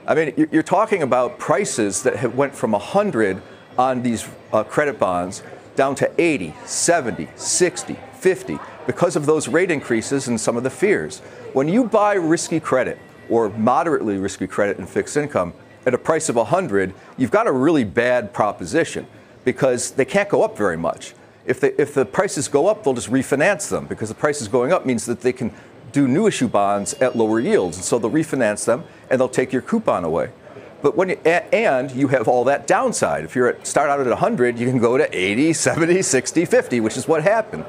[0.06, 3.42] I mean, you're talking about prices that have went from 100
[3.76, 5.42] on these uh, credit bonds
[5.76, 10.70] down to 80, 70, 60, 50 because of those rate increases and some of the
[10.70, 11.20] fears.
[11.52, 15.52] When you buy risky credit or moderately risky credit in fixed income
[15.87, 19.07] at a price of 100, you've got a really bad proposition
[19.44, 21.14] because they can't go up very much.
[21.46, 24.72] If, they, if the prices go up, they'll just refinance them because the prices going
[24.72, 25.52] up means that they can
[25.92, 27.78] do new issue bonds at lower yields.
[27.78, 30.31] And so they'll refinance them and they'll take your coupon away.
[30.83, 33.24] But when you, and you have all that downside.
[33.24, 36.81] If you're at start out at 100, you can go to 80, 70, 60, 50,
[36.81, 37.64] which is what happened.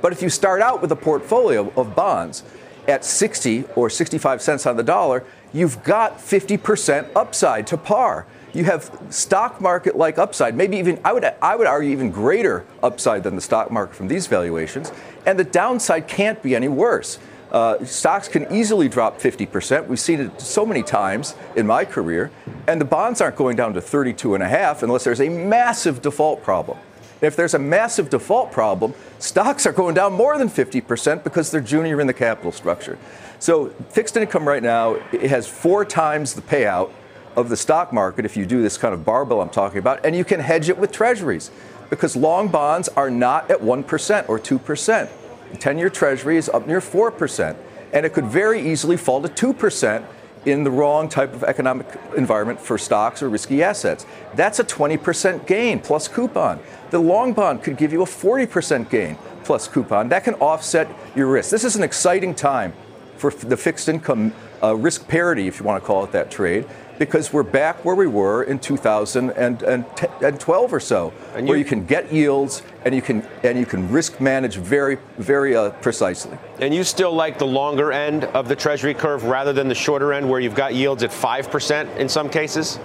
[0.00, 2.42] But if you start out with a portfolio of bonds
[2.88, 8.26] at 60 or 65 cents on the dollar, you've got 50% upside to par.
[8.52, 12.66] You have stock market like upside, maybe even I would I would argue even greater
[12.82, 14.90] upside than the stock market from these valuations,
[15.24, 17.20] and the downside can't be any worse.
[17.52, 19.86] Uh, stocks can easily drop 50%.
[19.88, 22.30] We've seen it so many times in my career.
[22.68, 26.00] And the bonds aren't going down to 32 and a half unless there's a massive
[26.00, 26.78] default problem.
[27.20, 31.60] If there's a massive default problem, stocks are going down more than 50% because they're
[31.60, 32.98] junior in the capital structure.
[33.38, 36.90] So fixed income right now it has four times the payout
[37.36, 40.16] of the stock market if you do this kind of barbell I'm talking about, and
[40.16, 41.50] you can hedge it with treasuries
[41.90, 45.10] because long bonds are not at 1% or 2%.
[45.50, 47.56] The 10 year treasury is up near 4%,
[47.92, 50.04] and it could very easily fall to 2%
[50.46, 54.06] in the wrong type of economic environment for stocks or risky assets.
[54.34, 56.60] That's a 20% gain plus coupon.
[56.90, 60.08] The long bond could give you a 40% gain plus coupon.
[60.08, 61.50] That can offset your risk.
[61.50, 62.72] This is an exciting time
[63.16, 66.66] for the fixed income uh, risk parity, if you want to call it that trade,
[66.98, 72.12] because we're back where we were in 2012 or so, and where you can get
[72.12, 76.36] yields and you can and you can risk manage very very uh, precisely.
[76.60, 80.12] And you still like the longer end of the Treasury curve rather than the shorter
[80.12, 82.78] end, where you've got yields at five percent in some cases.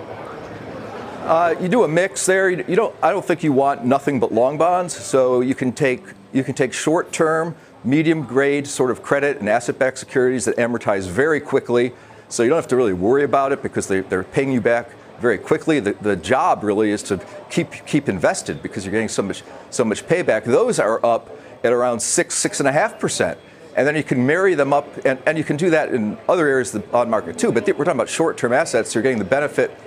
[1.23, 2.49] Uh, you do a mix there.
[2.49, 2.95] You, you don't.
[3.01, 4.95] I don't think you want nothing but long bonds.
[4.95, 6.03] So you can take
[6.33, 10.57] you can take short term, medium grade sort of credit and asset backed securities that
[10.57, 11.93] amortize very quickly
[12.29, 14.89] so you don't have to really worry about it because they, are paying you back
[15.19, 15.79] very quickly.
[15.79, 19.83] The, the job really is to keep keep invested because you're getting so much so
[19.83, 20.43] much payback.
[20.43, 21.29] Those are up
[21.63, 23.37] at around six six and a half percent.
[23.75, 26.47] And then you can marry them up, and, and you can do that in other
[26.47, 27.51] areas of the bond market too.
[27.51, 28.95] But we're talking about short-term assets.
[28.95, 29.77] You're getting the benefit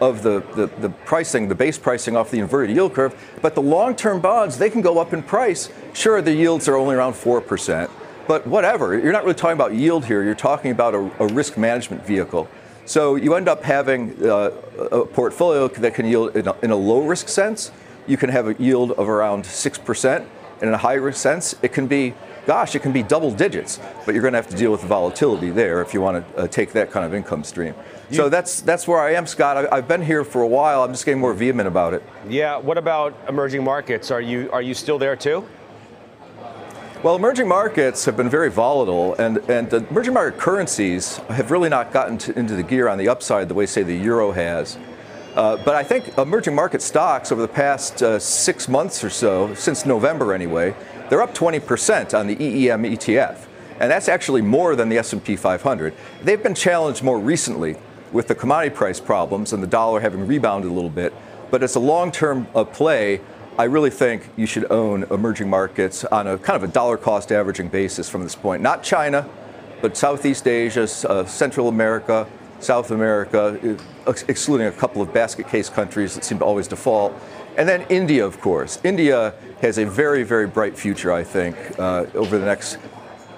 [0.00, 3.14] of the, the, the, pricing, the base pricing off the inverted yield curve.
[3.42, 5.70] But the long term bonds, they can go up in price.
[5.92, 7.90] Sure, the yields are only around 4%.
[8.26, 10.22] But whatever, you're not really talking about yield here.
[10.22, 12.48] You're talking about a, a risk management vehicle.
[12.88, 14.50] So you end up having uh,
[14.90, 17.70] a portfolio that can yield in a, in a, low risk sense.
[18.06, 20.16] You can have a yield of around 6%.
[20.16, 22.14] And in a high risk sense, it can be,
[22.46, 23.78] gosh, it can be double digits.
[24.06, 26.42] But you're going to have to deal with the volatility there if you want to
[26.42, 27.74] uh, take that kind of income stream.
[28.08, 29.70] You, so that's that's where I am, Scott.
[29.70, 30.82] I, have been here for a while.
[30.82, 32.02] I'm just getting more vehement about it.
[32.26, 32.56] Yeah.
[32.56, 34.10] What about emerging markets?
[34.10, 35.46] Are you are you still there too?
[37.00, 41.68] Well, emerging markets have been very volatile, and, and the emerging market currencies have really
[41.68, 44.76] not gotten to, into the gear on the upside the way, say, the euro has.
[45.36, 49.54] Uh, but I think emerging market stocks over the past uh, six months or so,
[49.54, 50.74] since November anyway,
[51.08, 53.46] they're up 20% on the EEM ETF,
[53.78, 55.94] and that's actually more than the S&P 500.
[56.24, 57.76] They've been challenged more recently
[58.10, 61.14] with the commodity price problems and the dollar having rebounded a little bit,
[61.52, 63.20] but it's a long-term uh, play
[63.58, 67.32] I really think you should own emerging markets on a kind of a dollar cost
[67.32, 68.62] averaging basis from this point.
[68.62, 69.28] Not China,
[69.82, 72.28] but Southeast Asia, uh, Central America,
[72.60, 77.12] South America, uh, excluding a couple of basket case countries that seem to always default.
[77.56, 78.78] And then India, of course.
[78.84, 82.78] India has a very, very bright future, I think, uh, over the next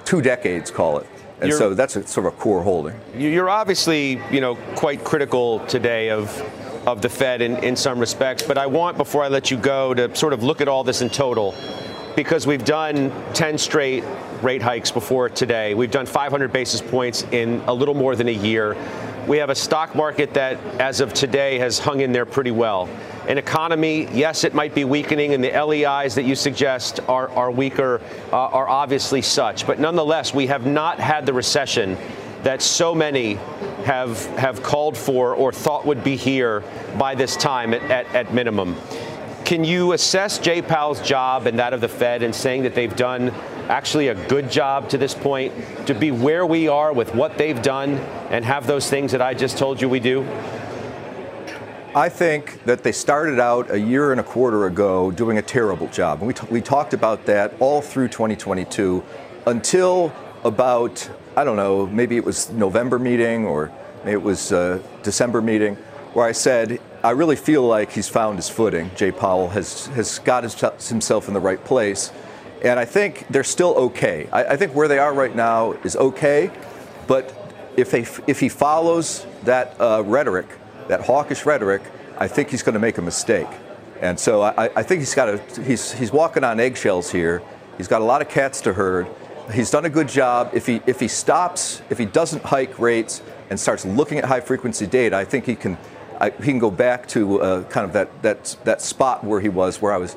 [0.05, 1.07] two decades, call it.
[1.41, 2.95] And you're, so that's a, sort of a core holding.
[3.17, 6.29] You're obviously, you know, quite critical today of
[6.87, 8.43] of the Fed in, in some respects.
[8.43, 11.03] But I want, before I let you go, to sort of look at all this
[11.03, 11.55] in total
[12.17, 14.05] because we've done 10 straight
[14.43, 15.75] rate hikes before today.
[15.75, 18.77] We've done 500 basis points in a little more than a year.
[19.27, 22.89] We have a stock market that, as of today, has hung in there pretty well.
[23.29, 27.51] An economy, yes, it might be weakening, and the LEIs that you suggest are, are
[27.51, 28.01] weaker
[28.33, 29.67] uh, are obviously such.
[29.67, 31.97] But nonetheless, we have not had the recession
[32.43, 33.39] that so many
[33.85, 36.63] have have called for or thought would be here
[36.99, 38.77] by this time at, at, at minimum.
[39.45, 42.95] Can you assess Jay Powell's job and that of the Fed in saying that they've
[42.95, 43.31] done
[43.69, 45.53] actually a good job to this point
[45.87, 47.95] to be where we are with what they've done
[48.31, 50.23] and have those things that I just told you we do?
[51.95, 55.89] I think that they started out a year and a quarter ago doing a terrible
[55.89, 56.19] job.
[56.19, 59.03] And we, t- we talked about that all through 2022
[59.47, 60.13] until
[60.45, 63.71] about, I don't know, maybe it was November meeting or
[64.05, 65.77] maybe it was uh, December meeting,
[66.15, 68.91] where I said, I really feel like he's found his footing.
[68.97, 72.13] Jay Powell has, has got his, himself in the right place.
[72.63, 74.29] And I think they're still okay.
[74.33, 76.51] I, I think where they are right now is okay.
[77.07, 77.35] But
[77.77, 80.47] if, they, if he follows that uh, rhetoric,
[80.89, 81.83] that hawkish rhetoric,
[82.19, 83.49] I think he's going to make a mistake.
[84.01, 87.43] And so I, I think he's got a, he's, he's walking on eggshells here.
[87.77, 89.07] He's got a lot of cats to herd.
[89.53, 90.51] He's done a good job.
[90.53, 94.41] If he, if he stops, if he doesn't hike rates and starts looking at high
[94.41, 95.77] frequency data, I think he can,
[96.21, 99.49] I, he can go back to uh, kind of that, that, that spot where he
[99.49, 100.17] was, where I was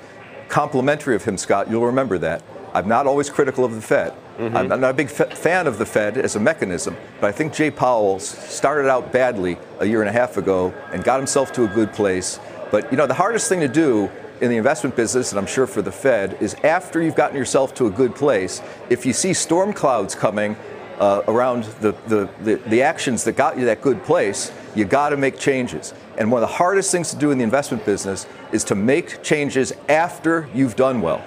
[0.49, 1.69] complimentary of him, Scott.
[1.69, 2.43] You'll remember that.
[2.73, 4.13] I'm not always critical of the Fed.
[4.37, 4.57] Mm-hmm.
[4.57, 7.69] I'm not a big fan of the Fed as a mechanism, but I think Jay
[7.69, 11.67] Powell started out badly a year and a half ago and got himself to a
[11.67, 12.39] good place.
[12.71, 14.09] But you know, the hardest thing to do
[14.41, 17.73] in the investment business, and I'm sure for the Fed, is after you've gotten yourself
[17.75, 20.55] to a good place, if you see storm clouds coming
[20.99, 25.09] uh, around the, the, the, the actions that got you that good place, you got
[25.09, 25.93] to make changes.
[26.17, 29.23] And one of the hardest things to do in the investment business is to make
[29.23, 31.23] changes after you've done well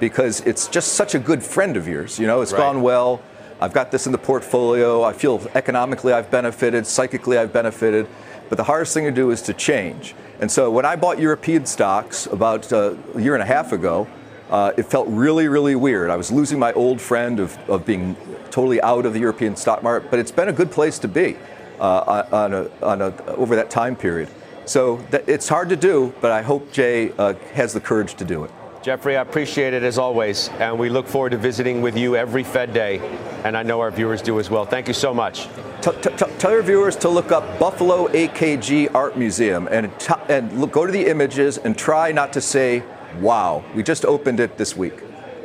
[0.00, 2.18] because it's just such a good friend of yours.
[2.18, 2.58] You know, it's right.
[2.58, 3.22] gone well.
[3.60, 5.02] I've got this in the portfolio.
[5.02, 8.06] I feel economically I've benefited, psychically I've benefited.
[8.50, 10.14] But the hardest thing to do is to change.
[10.40, 14.06] And so when I bought European stocks about uh, a year and a half ago,
[14.50, 16.10] uh, it felt really, really weird.
[16.10, 18.16] I was losing my old friend of, of being
[18.50, 21.36] totally out of the European stock market, but it's been a good place to be
[21.78, 24.28] uh, on a, on a, over that time period.
[24.64, 28.24] So th- it's hard to do, but I hope Jay uh, has the courage to
[28.24, 28.50] do it.
[28.82, 32.42] Jeffrey, I appreciate it as always, and we look forward to visiting with you every
[32.42, 32.98] Fed day,
[33.44, 34.64] and I know our viewers do as well.
[34.64, 35.48] Thank you so much.
[35.82, 39.92] T- t- t- tell your viewers to look up Buffalo AKG Art Museum and,
[40.30, 42.82] and look, go to the images and try not to say,
[43.20, 43.62] wow.
[43.74, 45.02] We just opened it this week.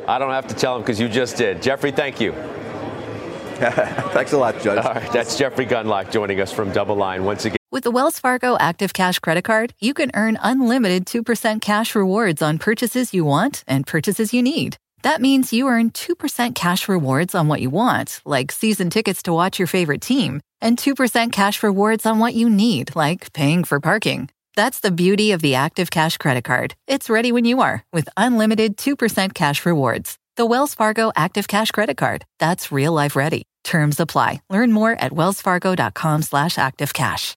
[0.08, 1.60] I don't have to tell them because you just did.
[1.60, 2.32] Jeffrey, thank you.
[4.12, 4.84] Thanks a lot, Judge.
[4.84, 7.56] All right, that's Jeffrey Gundlach joining us from DoubleLine once again.
[7.72, 12.42] With the Wells Fargo Active Cash Credit Card, you can earn unlimited 2% cash rewards
[12.42, 14.76] on purchases you want and purchases you need.
[15.02, 19.32] That means you earn 2% cash rewards on what you want, like season tickets to
[19.32, 23.80] watch your favorite team, and 2% cash rewards on what you need, like paying for
[23.80, 24.28] parking.
[24.54, 26.74] That's the beauty of the Active Cash Credit Card.
[26.86, 30.18] It's ready when you are with unlimited 2% cash rewards.
[30.36, 32.26] The Wells Fargo Active Cash Credit Card.
[32.38, 33.44] That's real life ready.
[33.64, 34.42] Terms apply.
[34.50, 37.34] Learn more at wellsfargo.com slash active cash.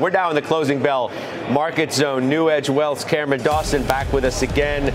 [0.00, 1.12] We're now in the closing bell
[1.48, 2.24] market zone.
[2.28, 4.92] NewEdge Wealth's Cameron Dawson back with us again.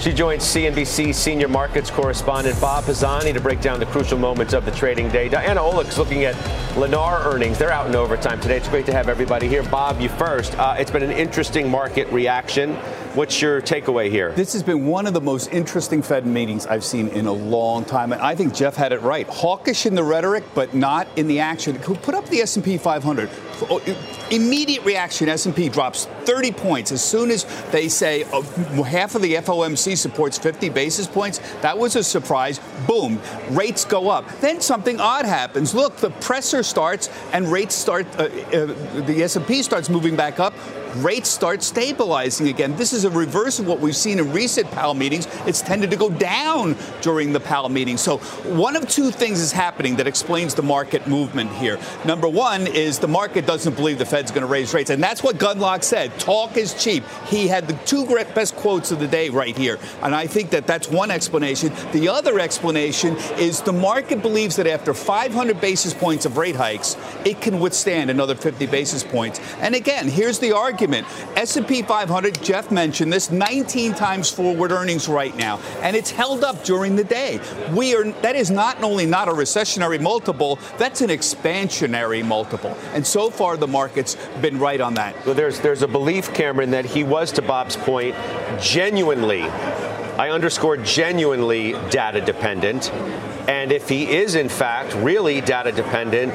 [0.00, 4.64] She joins CNBC senior markets correspondent Bob Pisani to break down the crucial moments of
[4.64, 5.28] the trading day.
[5.28, 6.36] Diana Olick's looking at
[6.76, 7.58] Lennar earnings.
[7.58, 8.58] They're out in overtime today.
[8.58, 9.64] It's great to have everybody here.
[9.64, 10.56] Bob, you first.
[10.56, 12.76] Uh, it's been an interesting market reaction.
[13.14, 14.30] What's your takeaway here?
[14.32, 17.84] This has been one of the most interesting Fed meetings I've seen in a long
[17.84, 19.26] time, and I think Jeff had it right.
[19.26, 21.74] Hawkish in the rhetoric, but not in the action.
[21.74, 23.28] Who put up the S&P 500.
[24.30, 28.42] Immediate reaction: S&P drops 30 points as soon as they say uh,
[28.82, 31.40] half of the FOMC supports 50 basis points.
[31.62, 32.60] That was a surprise.
[32.86, 34.28] Boom, rates go up.
[34.40, 35.74] Then something odd happens.
[35.74, 38.06] Look, the presser starts, and rates start.
[38.18, 38.66] Uh, uh,
[39.06, 40.54] the S&P starts moving back up
[40.96, 42.76] rates start stabilizing again.
[42.76, 45.26] This is a reverse of what we've seen in recent Powell meetings.
[45.46, 47.96] It's tended to go down during the Powell meeting.
[47.96, 51.78] So one of two things is happening that explains the market movement here.
[52.04, 55.22] Number one is the market doesn't believe the Fed's going to raise rates, and that's
[55.22, 56.18] what Gundlach said.
[56.18, 57.04] Talk is cheap.
[57.26, 60.66] He had the two best quotes of the day right here, and I think that
[60.66, 61.72] that's one explanation.
[61.92, 66.96] The other explanation is the market believes that after 500 basis points of rate hikes,
[67.24, 69.40] it can withstand another 50 basis points.
[69.60, 71.06] And again, here's the argument argument.
[71.36, 76.64] S&P 500, Jeff mentioned this, 19 times forward earnings right now, and it's held up
[76.64, 77.40] during the day.
[77.72, 82.76] We are that is not only not a recessionary multiple, that's an expansionary multiple.
[82.94, 85.14] And so far the market's been right on that.
[85.26, 88.14] Well, there's there's a belief, Cameron, that he was to Bob's point,
[88.60, 89.42] genuinely
[90.18, 92.92] I underscore genuinely data dependent.
[93.48, 96.34] And if he is, in fact, really data dependent,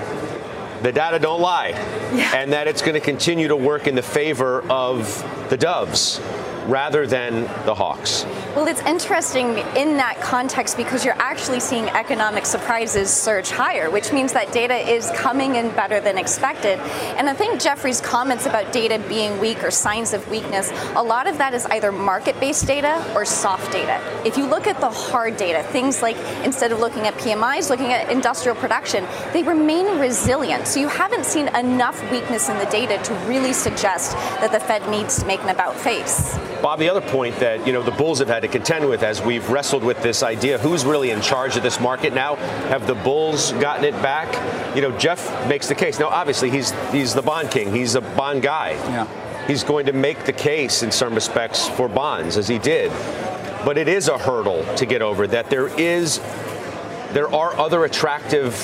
[0.83, 1.69] the data don't lie,
[2.13, 2.35] yeah.
[2.35, 6.19] and that it's going to continue to work in the favor of the Doves.
[6.67, 8.25] Rather than the hawks?
[8.55, 14.13] Well, it's interesting in that context because you're actually seeing economic surprises surge higher, which
[14.13, 16.79] means that data is coming in better than expected.
[17.17, 21.27] And I think Jeffrey's comments about data being weak or signs of weakness, a lot
[21.27, 23.99] of that is either market based data or soft data.
[24.25, 27.91] If you look at the hard data, things like instead of looking at PMIs, looking
[27.91, 30.67] at industrial production, they remain resilient.
[30.67, 34.87] So you haven't seen enough weakness in the data to really suggest that the Fed
[34.89, 36.37] needs to make an about face.
[36.63, 39.21] Bob, the other point that you know the bulls have had to contend with as
[39.21, 42.35] we've wrestled with this idea who's really in charge of this market now?
[42.69, 44.33] Have the bulls gotten it back?
[44.73, 45.99] You know, Jeff makes the case.
[45.99, 47.73] Now, obviously, he's he's the bond king.
[47.73, 48.71] He's a bond guy.
[48.71, 49.45] Yeah.
[49.45, 52.93] He's going to make the case in some respects for bonds, as he did.
[53.65, 56.21] But it is a hurdle to get over that there is
[57.11, 58.55] there are other attractive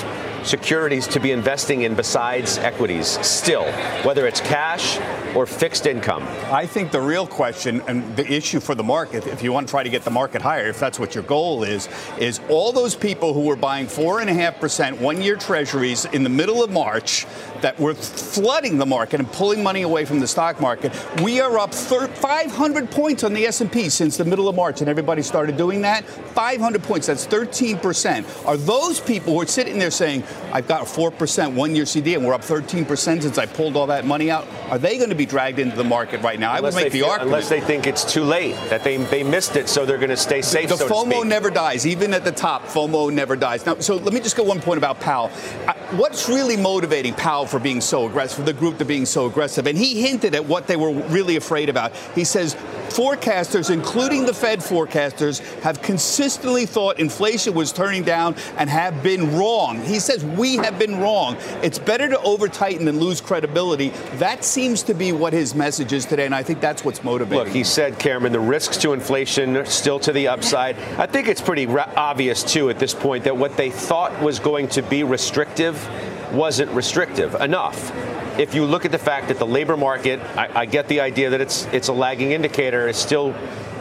[0.43, 3.65] securities to be investing in besides equities still,
[4.03, 4.99] whether it's cash
[5.35, 6.23] or fixed income?
[6.51, 9.71] I think the real question and the issue for the market, if you want to
[9.71, 12.95] try to get the market higher, if that's what your goal is, is all those
[12.95, 16.63] people who were buying four and a half percent one year treasuries in the middle
[16.63, 17.25] of March
[17.61, 20.93] that were flooding the market and pulling money away from the stock market.
[21.21, 25.21] We are up 500 points on the S&P since the middle of March, and everybody
[25.21, 26.05] started doing that.
[26.05, 27.07] 500 points.
[27.07, 28.25] That's 13 percent.
[28.45, 32.15] Are those people who are sitting there saying, "I've got a four percent one-year CD,
[32.15, 34.47] and we're up 13 percent since I pulled all that money out"?
[34.69, 36.55] Are they going to be dragged into the market right now?
[36.55, 37.33] Unless I would make they the feel- argument.
[37.33, 40.17] Unless they think it's too late, that they, they missed it, so they're going to
[40.17, 42.65] stay safe, The so to FOMO never dies, even at the top.
[42.65, 43.65] FOMO never dies.
[43.65, 45.31] Now, so let me just go one point about Powell.
[45.67, 49.25] Uh, What's really motivating Powell for being so aggressive, for the group to being so
[49.25, 49.65] aggressive?
[49.65, 51.93] And he hinted at what they were really afraid about.
[52.13, 52.53] He says
[52.89, 59.35] forecasters, including the Fed forecasters, have consistently thought inflation was turning down and have been
[59.37, 59.81] wrong.
[59.81, 61.37] He says we have been wrong.
[61.63, 63.89] It's better to over tighten than lose credibility.
[64.15, 67.45] That seems to be what his message is today, and I think that's what's motivating.
[67.45, 70.77] Look, he said, Cameron, the risks to inflation are still to the upside.
[70.97, 74.39] I think it's pretty ra- obvious, too, at this point, that what they thought was
[74.39, 75.87] going to be restrictive
[76.33, 77.91] wasn't restrictive enough.
[78.39, 81.29] If you look at the fact that the labor market, I, I get the idea
[81.31, 83.33] that it's it's a lagging indicator, is still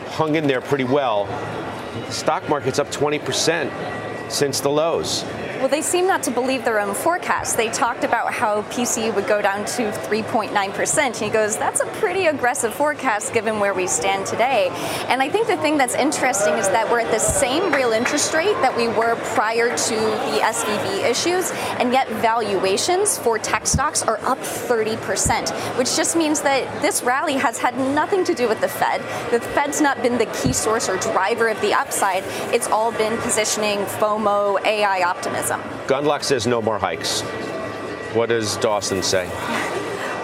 [0.08, 1.26] hung in there pretty well.
[2.06, 3.70] The stock market's up 20%
[4.32, 5.24] since the lows.
[5.58, 7.56] Well, they seem not to believe their own forecast.
[7.56, 11.16] They talked about how PCE would go down to 3.9%.
[11.16, 14.68] He goes, that's a pretty aggressive forecast given where we stand today.
[15.08, 18.34] And I think the thing that's interesting is that we're at the same real interest
[18.34, 21.50] rate that we were prior to the SVB issues,
[21.80, 27.34] and yet valuations for tech stocks are up 30%, which just means that this rally
[27.34, 29.00] has had nothing to do with the Fed.
[29.32, 32.22] The Fed's not been the key source or driver of the upside.
[32.54, 35.47] It's all been positioning FOMO, AI optimism.
[35.86, 37.22] Gundlach says no more hikes.
[38.14, 39.26] What does Dawson say?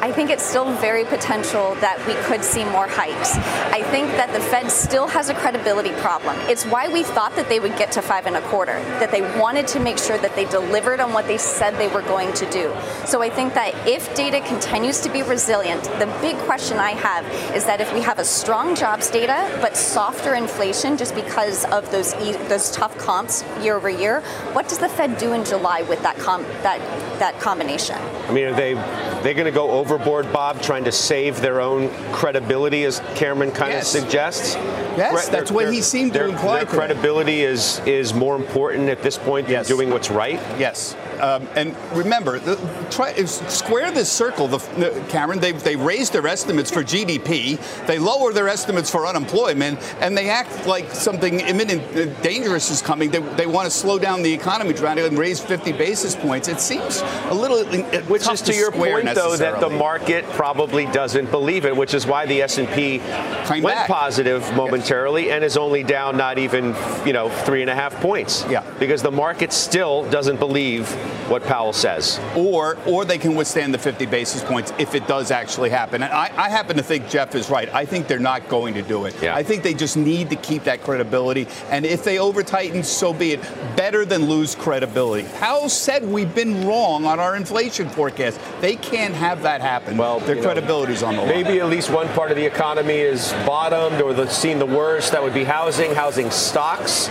[0.05, 3.39] I think it's still very potential that we could see more hikes.
[3.73, 6.37] I think that the Fed still has a credibility problem.
[6.41, 9.23] It's why we thought that they would get to five and a quarter, that they
[9.41, 12.45] wanted to make sure that they delivered on what they said they were going to
[12.51, 12.71] do.
[13.07, 17.25] So I think that if data continues to be resilient, the big question I have
[17.57, 21.91] is that if we have a strong jobs data but softer inflation just because of
[21.91, 24.21] those e- those tough comps year over year,
[24.53, 26.79] what does the Fed do in July with that com- that
[27.19, 27.97] that combination?
[28.29, 28.75] I mean, are they
[29.23, 33.73] they going to go overboard, Bob, trying to save their own credibility, as Cameron kind
[33.73, 33.95] Yes.
[33.95, 34.55] of suggests?
[34.97, 36.77] Yes, Cre- that's what he seemed to imply Their today.
[36.77, 39.67] credibility is is more important at this point Yes.
[39.69, 40.41] than doing what's right.
[40.59, 40.95] Yes.
[41.21, 42.57] Um, and remember, the,
[42.91, 44.47] try square this circle.
[44.49, 49.07] The, the- Cameron, they they raised their estimates for GDP, they lower their estimates for
[49.07, 53.11] unemployment, and they act like something imminent, uh, dangerous is coming.
[53.11, 56.49] They, they want to slow down the economy, trying to raise 50 basis points.
[56.49, 59.69] It seems a little, uh, Which is to your point, though, that the.
[59.85, 63.01] Market probably doesn't believe it, which is why the S and P
[63.47, 63.87] Came went back.
[63.87, 66.75] positive momentarily and is only down not even
[67.05, 68.47] you know three and a half points.
[68.49, 68.63] Yeah.
[68.79, 70.89] because the market still doesn't believe
[71.29, 72.19] what Powell says.
[72.35, 76.03] or or they can withstand the 50 basis points if it does actually happen.
[76.03, 77.69] And I, I happen to think Jeff is right.
[77.75, 79.15] I think they're not going to do it.
[79.23, 79.37] Yeah.
[79.41, 81.47] I think they just need to keep that credibility.
[81.71, 83.41] And if they over tighten, so be it.
[83.77, 85.29] Better than lose credibility.
[85.41, 88.41] Powell said we've been wrong on our inflation forecast.
[88.61, 89.74] They can't have that happen.
[89.97, 91.29] Well, their you know, on the line.
[91.29, 95.13] Maybe at least one part of the economy is bottomed or the, seen the worst.
[95.13, 95.95] That would be housing.
[95.95, 97.07] Housing stocks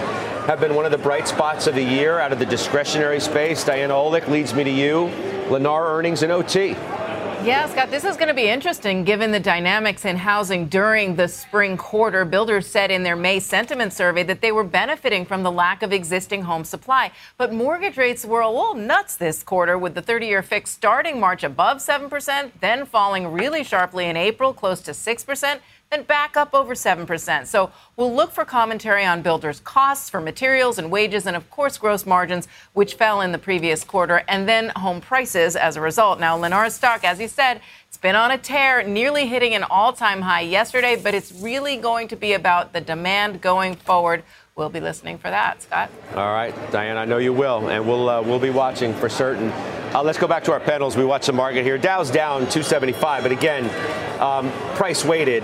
[0.48, 3.64] have been one of the bright spots of the year out of the discretionary space.
[3.64, 5.12] Diana Olick leads me to you.
[5.48, 6.76] Lennar earnings and OT.
[7.44, 11.28] Yeah, Scott, this is going to be interesting given the dynamics in housing during the
[11.28, 12.24] spring quarter.
[12.24, 15.92] Builders said in their May sentiment survey that they were benefiting from the lack of
[15.92, 17.12] existing home supply.
[17.38, 21.20] But mortgage rates were a little nuts this quarter, with the 30 year fix starting
[21.20, 25.60] March above 7%, then falling really sharply in April, close to 6%.
[25.94, 27.46] Then back up over 7%.
[27.46, 31.78] So we'll look for commentary on builders' costs for materials and wages, and of course,
[31.78, 36.20] gross margins, which fell in the previous quarter, and then home prices as a result.
[36.20, 39.94] Now, Lennar's stock, as he said, it's been on a tear, nearly hitting an all
[39.94, 44.24] time high yesterday, but it's really going to be about the demand going forward.
[44.56, 45.90] We'll be listening for that, Scott.
[46.16, 49.50] All right, Diane, I know you will, and we'll uh, we'll be watching for certain.
[49.94, 50.96] Uh, let's go back to our panels.
[50.98, 51.78] We watch the market here.
[51.78, 53.66] Dow's down 275, but again,
[54.20, 55.44] um, price weighted.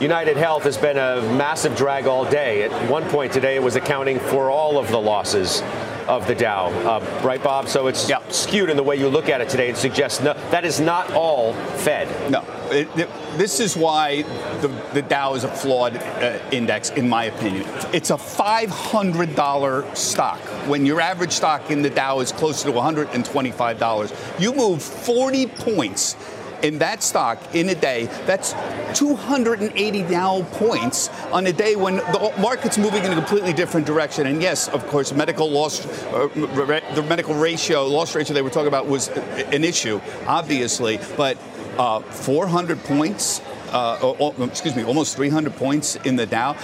[0.00, 2.64] UnitedHealth has been a massive drag all day.
[2.64, 5.62] At one point today, it was accounting for all of the losses
[6.08, 7.68] of the Dow, uh, right, Bob?
[7.68, 8.32] So it's yep.
[8.32, 9.70] skewed in the way you look at it today.
[9.70, 12.08] It suggests no, that is not all Fed.
[12.30, 14.22] No, it, it, this is why
[14.60, 17.66] the, the, Dow is a flawed uh, index, in my opinion.
[17.92, 20.40] It's a $500 stock.
[20.68, 26.16] When your average stock in the Dow is closer to $125, you move 40 points
[26.64, 28.54] in that stock in a day, that's
[28.98, 34.26] 280 Dow points on a day when the market's moving in a completely different direction.
[34.26, 38.68] And yes, of course, medical loss, uh, the medical ratio, loss ratio they were talking
[38.68, 41.36] about was an issue, obviously, but
[41.78, 43.40] uh, 400 points.
[43.70, 46.56] Uh, excuse me, almost 300 points in the Dow.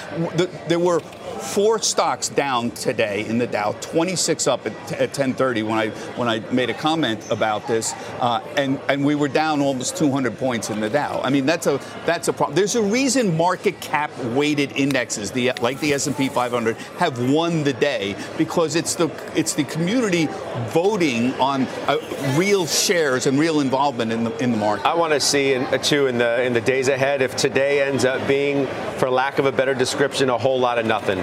[0.68, 1.01] There were
[1.41, 6.28] four stocks down today in the Dow, 26 up at, at 1030 when I when
[6.28, 10.70] I made a comment about this, uh, and and we were down almost 200 points
[10.70, 11.20] in the Dow.
[11.22, 12.57] I mean that's a that's a problem.
[12.57, 17.72] There's a reason market cap weighted indexes, the like the S&P 500, have won the
[17.72, 20.28] day because it's the it's the community
[20.68, 21.99] voting on uh,
[22.36, 24.86] real shares and real involvement in the in the market.
[24.86, 27.82] I want to see in, uh, too in the in the days ahead if today
[27.82, 28.66] ends up being,
[28.99, 31.18] for lack of a better description, a whole lot of nothing.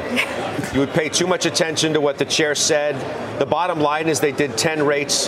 [0.74, 2.96] You would pay too much attention to what the chair said.
[3.40, 5.28] The bottom line is they did 10 rates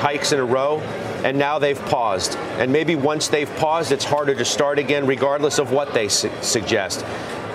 [0.00, 0.80] hikes in a row,
[1.24, 2.36] and now they've paused.
[2.58, 6.30] And maybe once they've paused, it's harder to start again, regardless of what they su-
[6.42, 7.04] suggest.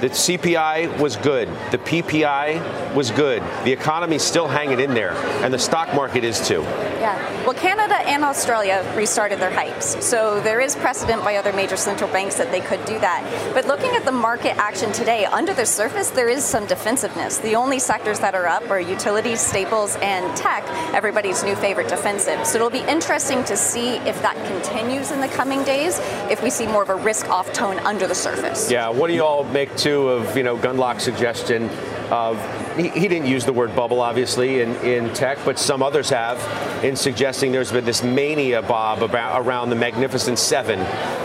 [0.02, 1.48] The CPI was good.
[1.72, 3.41] The PPI was good.
[3.64, 6.62] The economy's still hanging in there, and the stock market is too.
[6.62, 7.46] Yeah.
[7.46, 12.10] Well, Canada and Australia restarted their hikes, so there is precedent by other major central
[12.10, 13.54] banks that they could do that.
[13.54, 17.38] But looking at the market action today, under the surface, there is some defensiveness.
[17.38, 20.66] The only sectors that are up are utilities, staples, and tech.
[20.93, 22.46] Everybody's new favorite defensive.
[22.46, 26.00] So it'll be interesting to see if that continues in the coming days.
[26.30, 28.72] If we see more of a risk-off tone under the surface.
[28.72, 28.89] Yeah.
[28.89, 29.76] What do you all make?
[29.86, 31.70] Too of you know Gundlach's suggestion
[32.10, 32.42] of
[32.76, 36.84] he, he, didn't use the word bubble obviously in, in tech, but some others have
[36.84, 40.80] in suggesting there's been this mania, Bob, about around the magnificent seven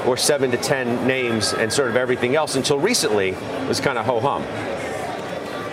[0.06, 3.32] or seven to ten names and sort of everything else until recently
[3.66, 4.44] was kind of ho hum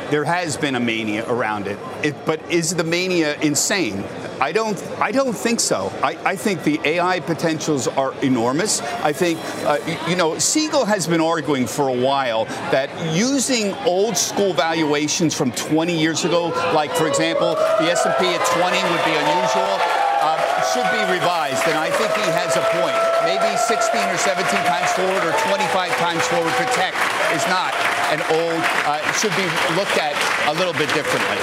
[0.09, 1.77] there has been a mania around it.
[2.01, 2.15] it.
[2.25, 4.05] But is the mania insane?
[4.39, 4.77] I don't.
[5.01, 5.91] I don't think so.
[6.03, 8.81] I, I think the AI potentials are enormous.
[9.01, 14.15] I think, uh, you know, Siegel has been arguing for a while that using old
[14.15, 19.15] school valuations from 20 years ago, like for example, the S&P at 20 would be
[19.17, 19.73] unusual,
[20.21, 20.37] uh,
[20.69, 21.65] should be revised.
[21.65, 22.97] And I think he has a point.
[23.25, 23.73] Maybe 16
[24.05, 26.93] or 17 times forward or 25 times forward for tech
[27.33, 27.73] is not
[28.13, 28.61] an old.
[28.85, 30.13] Uh, should be looked at
[30.45, 31.41] a little bit differently.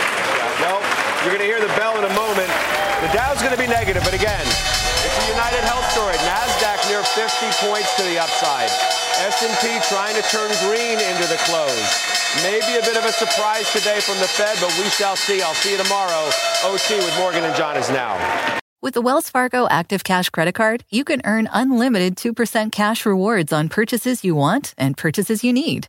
[0.62, 0.78] Well,
[1.26, 2.83] you're going to hear the bell in a moment.
[3.04, 6.16] The Dow's going to be negative, but again, it's a UnitedHealth story.
[6.24, 8.70] Nasdaq near 50 points to the upside.
[9.28, 11.84] S&P trying to turn green into the close.
[12.42, 15.42] Maybe a bit of a surprise today from the Fed, but we shall see.
[15.42, 16.30] I'll see you tomorrow.
[16.64, 18.16] OT with Morgan and John is now.
[18.80, 23.52] With the Wells Fargo Active Cash Credit Card, you can earn unlimited 2% cash rewards
[23.52, 25.88] on purchases you want and purchases you need.